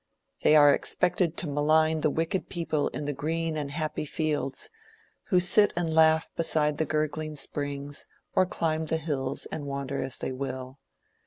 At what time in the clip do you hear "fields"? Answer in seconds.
4.03-4.71